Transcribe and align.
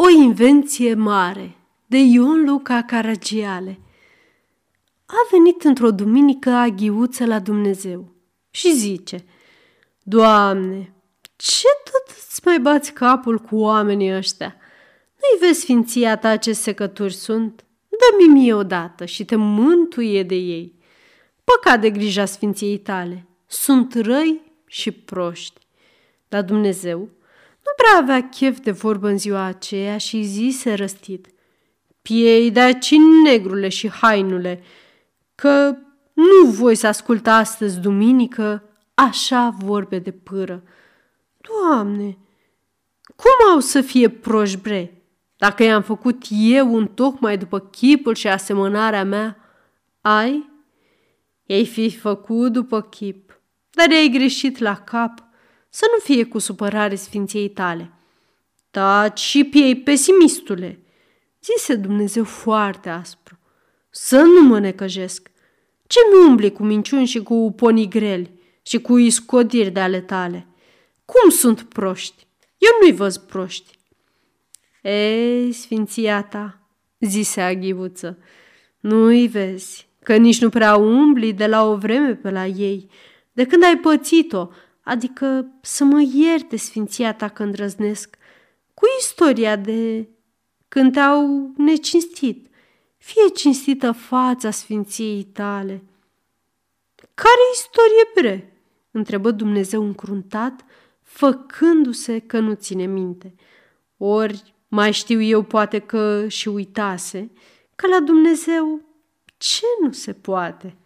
O 0.00 0.08
invenție 0.08 0.94
mare 0.94 1.56
de 1.86 1.98
Ion 1.98 2.44
Luca 2.44 2.82
Caragiale 2.82 3.78
A 5.06 5.14
venit 5.30 5.62
într-o 5.62 5.90
duminică 5.90 6.50
aghiuță 6.50 7.26
la 7.26 7.38
Dumnezeu 7.38 8.14
și 8.50 8.74
zice 8.74 9.24
Doamne, 10.02 10.94
ce 11.36 11.66
tot 11.84 12.16
îți 12.16 12.40
mai 12.44 12.60
bați 12.60 12.92
capul 12.92 13.38
cu 13.38 13.56
oamenii 13.56 14.14
ăștia? 14.14 14.56
Nu-i 15.14 15.48
vezi 15.48 15.60
sfinția 15.60 16.16
ta 16.16 16.36
ce 16.36 16.52
secături 16.52 17.14
sunt? 17.14 17.64
Dă-mi 17.88 18.32
mie 18.32 18.54
odată 18.54 19.04
și 19.04 19.24
te 19.24 19.36
mântuie 19.36 20.22
de 20.22 20.34
ei. 20.34 20.78
Păcat 21.44 21.80
de 21.80 21.90
grija 21.90 22.24
sfinției 22.24 22.78
tale. 22.78 23.26
Sunt 23.46 23.94
răi 23.94 24.40
și 24.66 24.90
proști. 24.90 25.60
Dar 26.28 26.42
Dumnezeu 26.42 27.08
nu 27.68 27.74
prea 27.76 27.98
avea 28.00 28.28
chef 28.28 28.58
de 28.58 28.70
vorbă 28.70 29.08
în 29.08 29.18
ziua 29.18 29.44
aceea 29.44 29.98
și 29.98 30.22
zise 30.22 30.74
răstit. 30.74 31.28
Piei 32.02 32.50
de 32.50 32.60
aici 32.60 32.92
negrule 33.24 33.68
și 33.68 33.90
hainule, 33.90 34.62
că 35.34 35.76
nu 36.12 36.50
voi 36.50 36.74
să 36.74 36.86
ascult 36.86 37.26
astăzi, 37.26 37.80
duminică, 37.80 38.62
așa 38.94 39.54
vorbe 39.58 39.98
de 39.98 40.10
pâră. 40.10 40.62
Doamne, 41.36 42.18
cum 43.16 43.52
au 43.52 43.60
să 43.60 43.80
fie 43.80 44.08
proști 44.08 44.60
bre? 44.60 45.02
Dacă 45.36 45.62
i-am 45.62 45.82
făcut 45.82 46.22
eu 46.30 46.74
un 46.74 46.86
tocmai 46.86 47.38
după 47.38 47.60
chipul 47.60 48.14
și 48.14 48.28
asemănarea 48.28 49.04
mea, 49.04 49.36
ai? 50.00 50.50
Ei 51.46 51.66
fi 51.66 51.96
făcut 51.96 52.52
după 52.52 52.80
chip, 52.80 53.40
dar 53.70 53.86
ai 53.90 54.08
greșit 54.12 54.58
la 54.58 54.76
cap, 54.76 55.27
să 55.68 55.86
nu 55.92 55.98
fie 55.98 56.24
cu 56.24 56.38
supărare 56.38 56.94
sfinției 56.94 57.48
tale. 57.48 57.92
Taci 58.70 59.18
și 59.18 59.44
piei 59.44 59.76
pesimistule, 59.76 60.82
zise 61.42 61.74
Dumnezeu 61.74 62.24
foarte 62.24 62.88
aspru. 62.88 63.38
Să 63.90 64.20
nu 64.20 64.42
mă 64.42 64.58
necăjesc. 64.58 65.30
Ce 65.86 65.98
nu 66.12 66.28
umbli 66.28 66.52
cu 66.52 66.62
minciuni 66.62 67.06
și 67.06 67.22
cu 67.22 67.52
ponigreli 67.56 68.30
și 68.62 68.80
cu 68.80 68.96
iscodiri 68.96 69.70
de 69.70 69.80
ale 69.80 70.00
tale? 70.00 70.46
Cum 71.04 71.30
sunt 71.30 71.62
proști? 71.62 72.26
Eu 72.58 72.70
nu-i 72.80 72.92
văz 72.92 73.16
proști. 73.16 73.78
Ei, 74.82 75.52
sfinția 75.52 76.22
ta, 76.22 76.60
zise 77.00 77.40
aghivuță, 77.40 78.18
nu-i 78.80 79.26
vezi, 79.26 79.88
că 80.02 80.16
nici 80.16 80.40
nu 80.40 80.48
prea 80.48 80.76
umbli 80.76 81.32
de 81.32 81.46
la 81.46 81.64
o 81.64 81.76
vreme 81.76 82.14
pe 82.14 82.30
la 82.30 82.46
ei, 82.46 82.90
de 83.32 83.46
când 83.46 83.62
ai 83.62 83.76
pățit-o, 83.76 84.48
adică 84.88 85.46
să 85.60 85.84
mă 85.84 86.00
ierte 86.14 86.56
sfinția 86.56 87.14
ta 87.14 87.28
când 87.28 87.54
răznesc, 87.54 88.16
cu 88.74 88.84
istoria 88.98 89.56
de 89.56 90.08
când 90.68 90.92
te-au 90.92 91.52
necinstit. 91.56 92.46
Fie 92.98 93.28
cinstită 93.34 93.92
fața 93.92 94.50
sfinției 94.50 95.22
tale. 95.22 95.82
Care 97.14 97.40
istorie 97.54 98.10
bre? 98.14 98.52
întrebă 98.90 99.30
Dumnezeu 99.30 99.82
încruntat, 99.82 100.64
făcându-se 101.02 102.18
că 102.18 102.38
nu 102.38 102.54
ține 102.54 102.86
minte. 102.86 103.34
Ori 103.96 104.54
mai 104.68 104.92
știu 104.92 105.20
eu 105.20 105.42
poate 105.42 105.78
că 105.78 106.28
și 106.28 106.48
uitase 106.48 107.30
că 107.74 107.86
la 107.86 108.00
Dumnezeu 108.00 108.80
ce 109.36 109.64
nu 109.82 109.92
se 109.92 110.12
poate? 110.12 110.76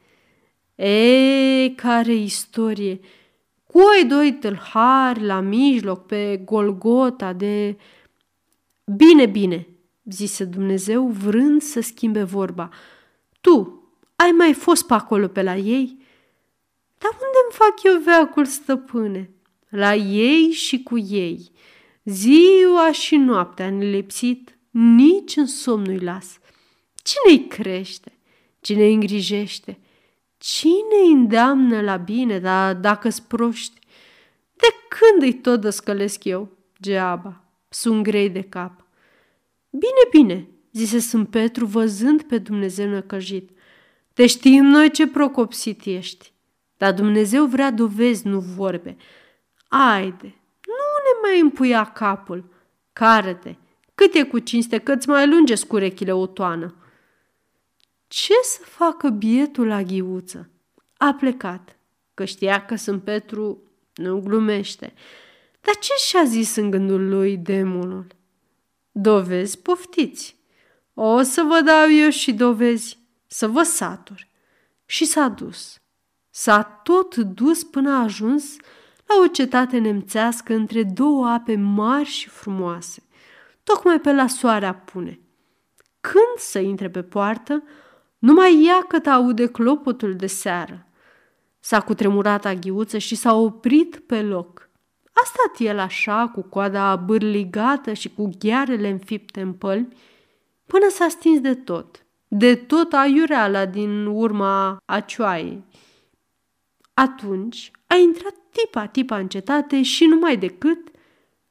E, 0.75 1.71
care 1.77 2.13
istorie! 2.15 3.01
Cu 3.73 3.81
ai 3.97 4.05
doi 4.05 4.33
tâlhari 4.33 5.25
la 5.25 5.41
mijloc 5.41 6.07
pe 6.07 6.37
Golgota 6.45 7.33
de... 7.33 7.77
Bine, 8.97 9.27
bine, 9.27 9.67
zise 10.05 10.45
Dumnezeu 10.45 11.07
vrând 11.07 11.63
să 11.63 11.81
schimbe 11.81 12.23
vorba. 12.23 12.69
Tu 13.41 13.83
ai 14.17 14.31
mai 14.31 14.53
fost 14.53 14.87
pe 14.87 14.95
acolo 14.95 15.29
pe 15.29 15.43
la 15.43 15.57
ei? 15.57 15.99
Dar 16.99 17.11
unde 17.13 17.39
îmi 17.45 17.53
fac 17.53 17.83
eu 17.83 18.01
veacul, 18.01 18.45
stăpâne? 18.45 19.31
La 19.69 19.95
ei 19.95 20.51
și 20.51 20.83
cu 20.83 20.99
ei. 20.99 21.51
Ziua 22.05 22.93
și 22.93 23.17
noaptea 23.17 23.71
nelipsit, 23.71 24.59
nici 24.71 25.37
în 25.37 25.47
somn 25.47 25.85
nu-i 25.85 25.99
las. 25.99 26.39
Cine 26.95 27.37
îi 27.37 27.47
crește? 27.47 28.19
Cine 28.61 28.85
îi 28.85 28.95
îngrijește? 28.95 29.79
Cine 30.43 31.03
îi 31.05 31.13
îndeamnă 31.13 31.81
la 31.81 31.97
bine, 31.97 32.39
dar 32.39 32.75
dacă-s 32.75 33.21
proști? 33.21 33.79
De 34.55 34.67
când 34.89 35.23
îi 35.23 35.33
tot 35.33 35.61
dăscălesc 35.61 36.25
eu? 36.25 36.49
Geaba, 36.81 37.45
sunt 37.69 38.03
grei 38.03 38.31
de 38.31 38.43
cap. 38.43 38.85
Bine, 39.71 40.09
bine, 40.11 40.49
zise 40.73 40.99
Sfânt 40.99 41.29
Petru 41.29 41.67
văzând 41.67 42.23
pe 42.23 42.39
Dumnezeu 42.39 42.89
năcăjit. 42.89 43.51
Te 44.15 44.27
știm 44.27 44.65
noi 44.65 44.91
ce 44.91 45.07
procopsit 45.07 45.85
ești, 45.85 46.33
dar 46.77 46.93
Dumnezeu 46.93 47.47
vrea 47.47 47.71
dovezi, 47.71 48.27
nu 48.27 48.41
vorbe. 48.41 48.97
Aide, 49.69 50.35
nu 50.67 50.93
ne 51.05 51.29
mai 51.29 51.41
împuia 51.41 51.85
capul. 51.85 52.53
Care-te, 52.93 53.55
cât 53.95 54.15
e 54.15 54.23
cu 54.23 54.39
cinste, 54.39 54.79
că-ți 54.79 55.09
mai 55.09 55.29
lunge 55.29 55.55
scurechile 55.55 56.13
o 56.13 56.27
toană. 56.27 56.77
Ce 58.13 58.35
să 58.43 58.61
facă 58.65 59.09
bietul 59.09 59.67
la 59.67 59.83
ghiuță? 59.83 60.51
A 60.97 61.15
plecat, 61.15 61.77
că 62.15 62.25
știa 62.25 62.65
că 62.65 62.77
sunt 62.77 63.03
Petru 63.03 63.63
nu 63.95 64.21
glumește. 64.21 64.95
Dar 65.61 65.75
ce 65.75 65.93
și-a 66.07 66.25
zis 66.25 66.57
în 66.57 66.71
gândul 66.71 67.09
lui 67.09 67.37
demonul? 67.37 68.07
Dovezi 68.91 69.59
poftiți. 69.59 70.37
O 70.95 71.23
să 71.23 71.43
vă 71.43 71.61
dau 71.61 71.93
eu 71.93 72.11
și 72.11 72.33
dovezi, 72.33 72.99
să 73.27 73.49
vă 73.49 73.63
satur. 73.63 74.29
Și 74.85 75.05
s-a 75.05 75.29
dus. 75.29 75.81
S-a 76.31 76.63
tot 76.63 77.17
dus 77.17 77.65
până 77.65 77.91
a 77.91 78.03
ajuns 78.03 78.57
la 79.07 79.15
o 79.25 79.27
cetate 79.27 79.79
nemțească 79.79 80.55
între 80.55 80.83
două 80.83 81.27
ape 81.27 81.57
mari 81.57 82.09
și 82.09 82.29
frumoase, 82.29 83.03
tocmai 83.63 84.01
pe 84.01 84.13
la 84.13 84.27
soarea 84.27 84.75
pune. 84.75 85.21
Când 86.01 86.37
să 86.37 86.59
intre 86.59 86.91
pe 86.91 87.03
poartă, 87.03 87.63
numai 88.23 88.65
ea 88.67 88.85
că 88.89 89.11
aude 89.11 89.47
clopotul 89.47 90.17
de 90.17 90.27
seară. 90.27 90.87
S-a 91.61 91.81
cutremurat 91.81 92.45
aghiuță 92.45 92.99
și 92.99 93.15
s-a 93.15 93.35
oprit 93.35 93.97
pe 93.97 94.23
loc. 94.23 94.71
A 95.05 95.21
stat 95.25 95.69
el 95.69 95.79
așa, 95.79 96.31
cu 96.35 96.43
coada 96.43 96.97
bârligată 96.97 97.93
și 97.93 98.15
cu 98.15 98.31
ghearele 98.39 98.89
înfipte 98.89 99.41
în 99.41 99.53
pălmi, 99.53 99.89
până 100.67 100.89
s-a 100.91 101.09
stins 101.09 101.41
de 101.41 101.55
tot, 101.55 102.05
de 102.29 102.55
tot 102.55 102.93
aiureala 102.93 103.67
din 103.67 104.07
urma 104.07 104.77
acioaiei. 104.85 105.65
Atunci 106.95 107.71
a 107.87 107.95
intrat 107.95 108.35
tipa 108.51 108.87
tipa 108.87 109.17
în 109.17 109.29
cetate 109.29 109.83
și 109.83 110.05
numai 110.05 110.37
decât 110.37 110.89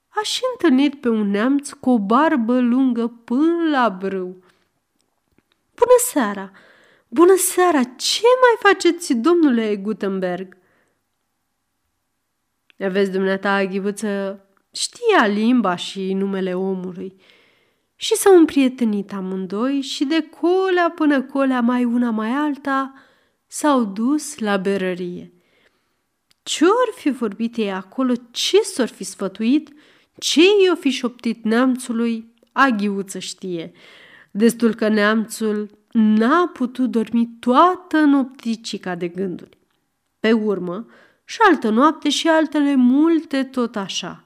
a 0.07 0.21
și 0.23 0.41
întâlnit 0.51 1.01
pe 1.01 1.09
un 1.09 1.29
neamț 1.29 1.71
cu 1.71 1.89
o 1.89 1.99
barbă 1.99 2.59
lungă 2.59 3.07
până 3.07 3.69
la 3.71 3.89
brâu. 3.89 4.41
Bună 5.81 5.97
seara! 6.07 6.51
Bună 7.07 7.35
seara! 7.35 7.83
Ce 7.83 8.21
mai 8.21 8.71
faceți, 8.71 9.13
domnule 9.13 9.75
Gutenberg? 9.75 10.57
Vezi, 12.77 13.11
dumneata, 13.11 13.65
ghivuță, 13.65 14.45
știa 14.71 15.27
limba 15.27 15.75
și 15.75 16.13
numele 16.13 16.55
omului. 16.55 17.15
Și 17.95 18.15
s-au 18.15 18.37
împrietenit 18.37 19.13
amândoi 19.13 19.81
și 19.81 20.05
de 20.05 20.29
colea 20.41 20.89
până 20.95 21.21
colea 21.21 21.61
mai 21.61 21.83
una 21.83 22.09
mai 22.09 22.29
alta 22.29 22.93
s-au 23.47 23.83
dus 23.83 24.37
la 24.37 24.57
berărie. 24.57 25.33
Ce-or 26.43 26.93
fi 26.95 27.09
vorbit 27.09 27.55
ei 27.57 27.71
acolo, 27.71 28.13
ce 28.31 28.61
s-or 28.61 28.87
fi 28.87 29.03
sfătuit, 29.03 29.69
ce 30.17 30.41
i-o 30.41 30.75
fi 30.75 30.89
șoptit 30.89 31.43
neamțului, 31.43 32.34
aghiuță 32.51 33.19
știe. 33.19 33.72
Destul 34.31 34.73
că 34.73 34.87
neamțul 34.87 35.69
n-a 35.91 36.47
putut 36.53 36.89
dormi 36.89 37.29
toată 37.39 37.99
nopticica 37.99 38.95
de 38.95 39.07
gânduri. 39.07 39.57
Pe 40.19 40.31
urmă, 40.31 40.85
și 41.25 41.37
altă 41.49 41.69
noapte 41.69 42.09
și 42.09 42.28
altele 42.28 42.75
multe 42.75 43.43
tot 43.43 43.75
așa. 43.75 44.23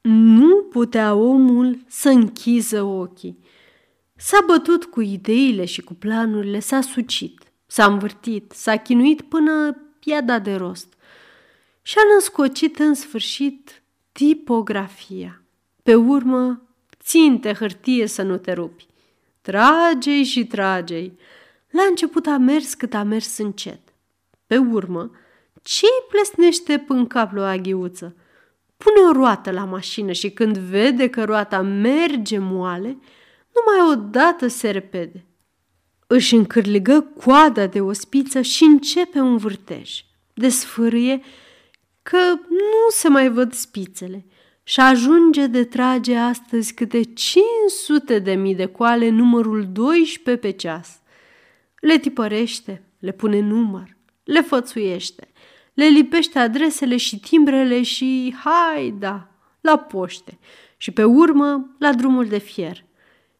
Nu 0.00 0.62
putea 0.62 1.14
omul 1.14 1.84
să 1.86 2.08
închiză 2.08 2.82
ochii. 2.82 3.38
S-a 4.16 4.38
bătut 4.46 4.84
cu 4.84 5.00
ideile 5.00 5.64
și 5.64 5.82
cu 5.82 5.94
planurile, 5.94 6.58
s-a 6.58 6.80
sucit, 6.80 7.52
s-a 7.66 7.84
învârtit, 7.84 8.52
s-a 8.52 8.76
chinuit 8.76 9.20
până 9.20 9.76
i-a 10.02 10.20
dat 10.20 10.42
de 10.42 10.54
rost. 10.54 10.94
Și 11.82 11.94
a 11.98 12.14
născocit 12.14 12.78
în 12.78 12.94
sfârșit 12.94 13.82
tipografia. 14.12 15.42
Pe 15.82 15.94
urmă, 15.94 16.63
ținte 17.04 17.52
hârtie 17.52 18.06
să 18.06 18.22
nu 18.22 18.36
te 18.36 18.52
rupi. 18.52 18.86
Tragei 19.40 20.24
și 20.24 20.46
tragei. 20.46 21.18
La 21.70 21.82
început 21.88 22.26
a 22.26 22.36
mers 22.36 22.74
cât 22.74 22.94
a 22.94 23.02
mers 23.02 23.38
încet. 23.38 23.80
Pe 24.46 24.56
urmă, 24.56 25.10
ce-i 25.62 26.04
plesnește 26.08 26.78
până 26.78 27.06
cap 27.06 27.32
lui 27.32 27.44
aghiuță? 27.44 28.16
pune 28.84 29.08
o 29.08 29.12
roată 29.12 29.50
la 29.50 29.64
mașină 29.64 30.12
și 30.12 30.30
când 30.30 30.58
vede 30.58 31.08
că 31.08 31.24
roata 31.24 31.62
merge 31.62 32.38
moale, 32.38 32.98
numai 33.54 33.92
odată 33.92 34.46
se 34.46 34.70
repede. 34.70 35.24
Își 36.06 36.34
încârligă 36.34 37.00
coada 37.00 37.66
de 37.66 37.80
ospiță 37.80 38.40
și 38.40 38.64
începe 38.64 39.18
un 39.18 39.36
vârtej. 39.36 40.04
Desfârâie 40.34 41.22
că 42.02 42.18
nu 42.48 42.88
se 42.90 43.08
mai 43.08 43.28
văd 43.28 43.52
spițele 43.52 44.26
și 44.64 44.80
ajunge 44.80 45.46
de 45.46 45.64
trage 45.64 46.16
astăzi 46.16 46.74
câte 46.74 47.02
500 47.02 48.18
de 48.18 48.34
mii 48.34 48.54
de 48.54 48.66
coale 48.66 49.08
numărul 49.08 49.68
12 49.72 50.46
pe 50.46 50.50
ceas. 50.50 51.00
Le 51.80 51.98
tipărește, 51.98 52.82
le 52.98 53.12
pune 53.12 53.40
număr, 53.40 53.96
le 54.24 54.40
fățuiește, 54.40 55.28
le 55.74 55.84
lipește 55.84 56.38
adresele 56.38 56.96
și 56.96 57.20
timbrele 57.20 57.82
și, 57.82 58.34
hai 58.44 58.94
da, 58.98 59.28
la 59.60 59.76
poște 59.76 60.38
și 60.76 60.90
pe 60.90 61.04
urmă 61.04 61.74
la 61.78 61.92
drumul 61.92 62.26
de 62.26 62.38
fier. 62.38 62.84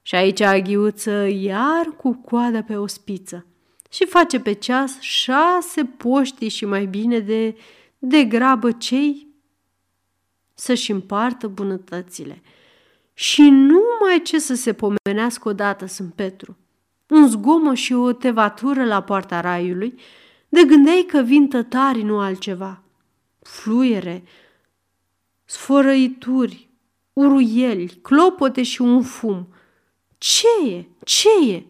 Și 0.03 0.15
aici 0.15 0.41
aghiuță 0.41 1.27
iar 1.27 1.87
cu 1.97 2.13
coada 2.13 2.63
pe 2.63 2.77
o 2.77 2.87
spiță 2.87 3.47
și 3.91 4.07
face 4.07 4.41
pe 4.41 4.53
ceas 4.53 5.01
șase 5.01 5.85
poști 5.85 6.49
și 6.49 6.65
mai 6.65 6.87
bine 6.87 7.19
de, 7.19 7.57
de 7.99 8.25
grabă 8.25 8.73
cei 8.73 9.34
să-și 10.55 10.91
împartă 10.91 11.49
bunătățile. 11.49 12.43
Și 13.15 13.43
numai 13.43 14.21
ce 14.23 14.39
să 14.39 14.55
se 14.55 14.73
pomenească 14.73 15.49
odată 15.49 15.87
sunt 15.87 16.15
Petru. 16.15 16.57
Un 17.09 17.29
zgomă 17.29 17.75
și 17.75 17.93
o 17.93 18.13
tevatură 18.13 18.85
la 18.85 19.03
poarta 19.03 19.41
raiului, 19.41 19.95
de 20.49 20.65
gândeai 20.65 21.05
că 21.09 21.21
vin 21.21 21.49
tătari, 21.49 22.03
nu 22.03 22.19
altceva. 22.19 22.83
Fluiere, 23.43 24.25
sfărăituri, 25.45 26.69
uruieli, 27.13 27.99
clopote 28.03 28.63
și 28.63 28.83
un 28.83 29.03
fum. 29.03 29.49
Ce 30.19 30.47
e? 30.69 30.85
Ce 31.05 31.29
e? 31.51 31.63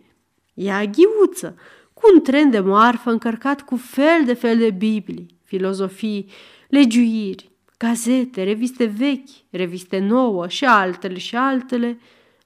E 0.55 0.73
aghiuță, 0.73 1.57
cu 1.93 2.03
un 2.15 2.21
tren 2.21 2.51
de 2.51 2.61
moarfă 2.61 3.11
încărcat 3.11 3.63
cu 3.63 3.77
fel 3.77 4.25
de 4.25 4.35
fel 4.35 4.59
de 4.59 4.71
biblii, 4.71 5.39
filozofii, 5.43 6.31
legiuiri, 6.69 7.51
gazete, 7.85 8.43
reviste 8.43 8.85
vechi, 8.85 9.51
reviste 9.51 9.99
nouă 9.99 10.49
și 10.49 10.65
altele 10.65 11.19
și 11.19 11.37
altele, 11.37 11.99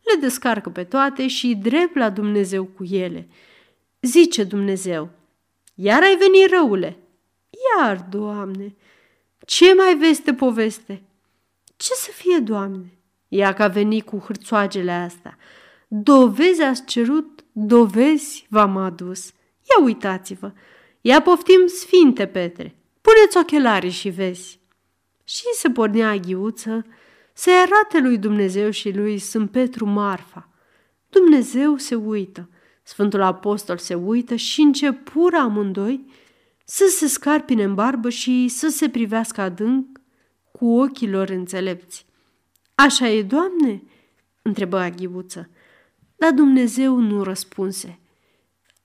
le 0.02 0.20
descarcă 0.20 0.70
pe 0.70 0.84
toate 0.84 1.26
și 1.26 1.54
drept 1.54 1.96
la 1.96 2.10
Dumnezeu 2.10 2.64
cu 2.64 2.84
ele. 2.84 3.28
Zice 4.00 4.44
Dumnezeu, 4.44 5.08
iar 5.74 6.02
ai 6.02 6.16
venit 6.16 6.50
răule. 6.50 6.96
Iar, 7.76 8.06
Doamne, 8.10 8.74
ce 9.46 9.74
mai 9.74 9.96
veste 9.96 10.34
poveste? 10.34 11.02
Ce 11.76 11.92
să 11.94 12.10
fie, 12.14 12.38
Doamne? 12.38 12.98
Ea 13.28 13.52
că 13.52 13.62
a 13.62 13.68
venit 13.68 14.04
cu 14.04 14.18
hârțoagele 14.18 14.90
astea. 14.90 15.38
Dovezi 15.88 16.62
ați 16.62 16.84
cerut, 16.84 17.44
dovezi 17.52 18.46
v-am 18.48 18.76
adus. 18.76 19.26
Ia 19.28 19.84
uitați-vă, 19.84 20.52
ia 21.00 21.22
poftim 21.22 21.66
Sfinte 21.66 22.26
Petre, 22.26 22.74
puneți 23.00 23.36
ochelarii 23.36 23.90
și 23.90 24.08
vezi. 24.08 24.58
Și 25.28 25.44
se 25.54 25.70
pornea 25.70 26.10
aghiuță 26.10 26.86
să-i 27.32 27.52
arate 27.52 27.98
lui 28.00 28.18
Dumnezeu 28.18 28.70
și 28.70 28.90
lui 28.90 29.18
Sfânt 29.18 29.50
Petru 29.50 29.86
Marfa. 29.86 30.48
Dumnezeu 31.08 31.76
se 31.76 31.94
uită, 31.94 32.50
Sfântul 32.82 33.22
Apostol 33.22 33.78
se 33.78 33.94
uită 33.94 34.34
și 34.34 34.60
începură 34.60 35.36
amândoi 35.36 36.12
să 36.64 36.84
se 36.96 37.06
scarpine 37.06 37.62
în 37.62 37.74
barbă 37.74 38.10
și 38.10 38.48
să 38.48 38.68
se 38.68 38.88
privească 38.88 39.40
adânc 39.40 40.00
cu 40.52 40.66
ochii 40.66 41.10
lor 41.10 41.28
înțelepți. 41.28 42.06
Așa 42.74 43.08
e, 43.08 43.22
Doamne?" 43.22 43.82
întrebă 44.42 44.78
aghiuță. 44.78 45.50
Dar 46.16 46.32
Dumnezeu 46.32 46.96
nu 46.96 47.22
răspunse. 47.22 48.00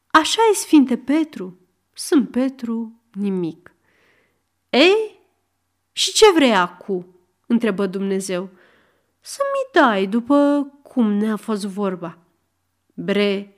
Așa 0.08 0.42
e, 0.52 0.56
Sfinte 0.56 0.98
Petru. 0.98 1.60
Sunt 1.94 2.30
Petru, 2.32 3.02
nimic. 3.12 3.76
Ei, 4.70 5.23
și 5.94 6.12
ce 6.12 6.26
vrei 6.32 6.56
acum? 6.56 7.06
întrebă 7.46 7.86
Dumnezeu. 7.86 8.50
Să-mi 9.20 9.84
dai 9.84 10.08
după 10.08 10.68
cum 10.82 11.12
ne-a 11.12 11.36
fost 11.36 11.66
vorba. 11.66 12.18
Bre, 12.94 13.58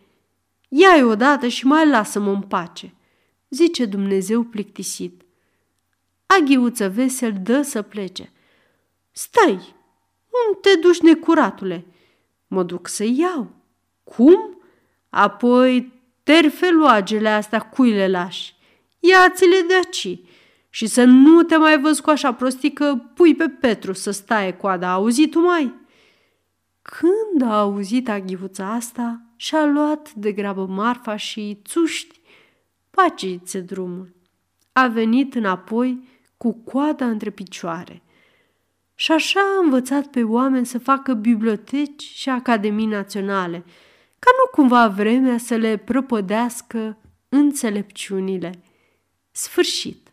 ia-i 0.70 1.04
odată 1.04 1.48
și 1.48 1.66
mai 1.66 1.90
lasă-mă 1.90 2.32
în 2.32 2.42
pace, 2.42 2.94
zice 3.50 3.86
Dumnezeu 3.86 4.44
plictisit. 4.44 5.22
Aghiuță 6.26 6.90
vesel 6.90 7.34
dă 7.44 7.62
să 7.62 7.82
plece. 7.82 8.32
Stai, 9.12 9.52
unde 9.52 10.60
te 10.62 10.76
duci, 10.76 11.00
necuratule? 11.00 11.86
Mă 12.48 12.64
duc 12.64 12.88
să 12.88 13.04
iau. 13.04 13.52
Cum? 14.04 14.62
Apoi 15.10 15.94
terfeloagele 16.24 17.30
astea 17.30 17.60
cui 17.60 17.92
le 17.92 18.08
lași? 18.08 18.56
Ia-ți-le 19.00 19.62
de 19.68 19.74
aici 19.74 20.20
și 20.76 20.88
să 20.88 21.04
nu 21.04 21.44
te 21.44 21.56
mai 21.56 21.80
văz 21.80 22.00
cu 22.00 22.10
așa 22.10 22.34
prostii 22.34 22.74
că 22.74 22.96
pui 23.14 23.36
pe 23.36 23.50
Petru 23.50 23.94
să 23.94 24.12
staie 24.12 24.54
coada. 24.54 24.92
Auzit 24.92 25.32
tu 25.32 25.40
mai? 25.40 25.74
Când 26.82 27.52
a 27.52 27.60
auzit 27.60 28.10
aghiuța 28.10 28.74
asta, 28.74 29.22
și-a 29.36 29.66
luat 29.66 30.14
de 30.14 30.32
grabă 30.32 30.66
marfa 30.66 31.16
și, 31.16 31.62
țuști, 31.66 32.20
pacițe 32.90 33.60
drumul. 33.60 34.16
A 34.72 34.88
venit 34.88 35.36
înapoi 35.36 36.08
cu 36.38 36.54
coada 36.54 37.06
între 37.06 37.30
picioare. 37.30 38.02
Și 38.96 39.12
așa 39.12 39.40
a 39.40 39.64
învățat 39.64 40.08
pe 40.08 40.24
oameni 40.24 40.66
să 40.66 40.80
facă 40.80 41.14
biblioteci 41.14 42.04
și 42.04 42.30
academii 42.30 42.86
naționale, 42.86 43.58
ca 44.20 44.30
nu 44.38 44.52
cumva 44.52 44.88
vremea 44.88 45.38
să 45.38 45.56
le 45.56 45.78
prăpădească 45.78 46.98
înțelepciunile. 47.30 48.64
Sfârșit. 49.32 50.05